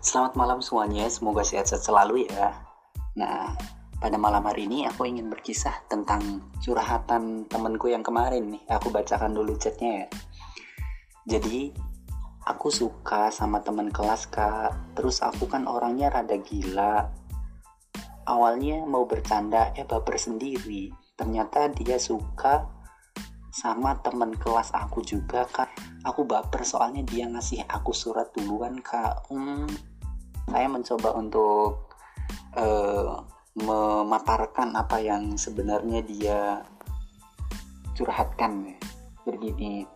[0.00, 2.56] Selamat malam semuanya, semoga sehat-sehat selalu ya.
[3.20, 3.52] Nah,
[4.00, 8.64] pada malam hari ini aku ingin berkisah tentang curhatan temenku yang kemarin nih.
[8.80, 10.06] Aku bacakan dulu chatnya ya.
[11.36, 11.76] Jadi,
[12.48, 14.96] aku suka sama teman kelas kak.
[14.96, 17.04] Terus aku kan orangnya rada gila.
[18.24, 20.88] Awalnya mau bercanda, eh baper sendiri.
[21.12, 22.64] Ternyata dia suka
[23.52, 25.68] sama teman kelas aku juga kak.
[26.08, 29.28] Aku baper soalnya dia ngasih aku surat duluan kak.
[29.28, 29.68] Hmm,
[30.50, 31.94] saya mencoba untuk
[32.58, 33.22] uh,
[33.54, 36.40] memaparkan apa yang sebenarnya dia
[37.94, 38.74] curhatkan
[39.22, 39.86] begini.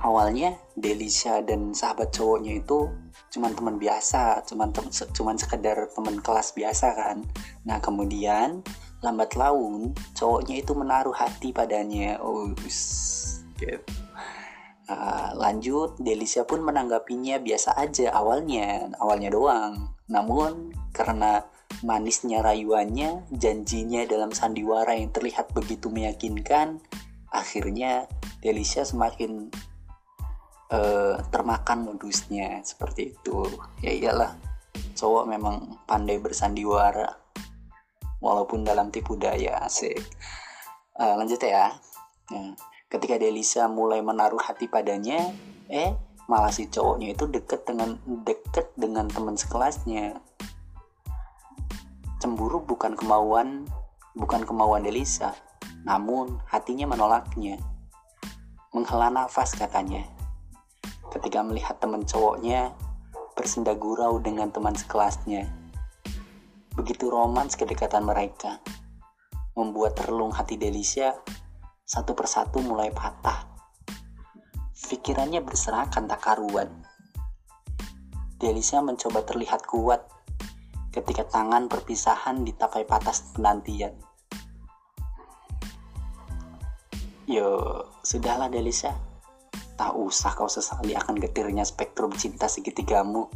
[0.00, 2.88] Awalnya Delisha dan sahabat cowoknya itu
[3.30, 7.22] cuman teman biasa cuman tem cuman sekedar teman kelas biasa kan.
[7.68, 8.64] Nah kemudian
[9.04, 12.16] lambat laun cowoknya itu menaruh hati padanya.
[12.18, 12.48] Oh
[13.60, 13.76] gitu
[14.90, 19.94] Uh, lanjut, Delisha pun menanggapinya biasa aja awalnya, awalnya doang.
[20.10, 21.46] Namun karena
[21.86, 26.82] manisnya rayuannya, janjinya dalam sandiwara yang terlihat begitu meyakinkan,
[27.30, 28.10] akhirnya
[28.42, 29.54] Delisha semakin
[30.74, 33.46] uh, termakan modusnya seperti itu.
[33.86, 34.34] Ya iyalah,
[34.98, 37.14] cowok memang pandai bersandiwara,
[38.18, 40.02] walaupun dalam tipu daya asik.
[40.98, 41.78] Uh, lanjut ya.
[42.34, 42.58] Nah,
[42.90, 45.30] ketika Delisa mulai menaruh hati padanya
[45.70, 45.94] eh
[46.26, 47.94] malah si cowoknya itu deket dengan
[48.26, 50.18] deket dengan teman sekelasnya.
[52.18, 53.64] Cemburu bukan kemauan
[54.18, 55.32] bukan kemauan Delisa
[55.86, 57.56] namun hatinya menolaknya.
[58.74, 60.04] Menghela nafas katanya.
[61.10, 62.74] Ketika melihat teman cowoknya
[63.34, 65.46] bersenda gurau dengan teman sekelasnya.
[66.74, 68.62] Begitu romans kedekatan mereka
[69.58, 71.18] membuat terlung hati Delisa
[71.90, 73.50] satu persatu mulai patah.
[74.86, 76.70] Pikirannya berserakan tak karuan.
[78.38, 80.06] Delisa mencoba terlihat kuat
[80.94, 83.90] ketika tangan perpisahan ditapai patas penantian.
[87.26, 88.94] Yo, sudahlah Delisa.
[89.74, 93.26] Tak usah kau sesali akan getirnya spektrum cinta segitigamu.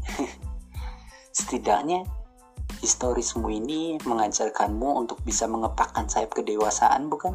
[1.42, 2.06] Setidaknya,
[2.78, 7.34] historismu ini mengajarkanmu untuk bisa mengepakkan sayap kedewasaan, bukan?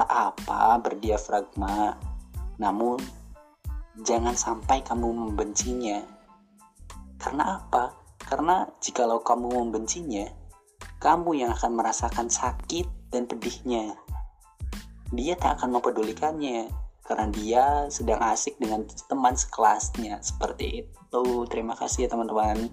[0.00, 1.92] Tak apa berdiafragma,
[2.56, 2.96] namun
[4.00, 6.00] jangan sampai kamu membencinya.
[7.20, 7.92] Karena apa?
[8.16, 10.24] Karena jikalau kamu membencinya,
[11.04, 13.92] kamu yang akan merasakan sakit dan pedihnya.
[15.12, 16.72] Dia tak akan mempedulikannya
[17.04, 20.16] karena dia sedang asik dengan teman sekelasnya.
[20.24, 21.24] Seperti itu.
[21.52, 22.72] Terima kasih ya teman-teman.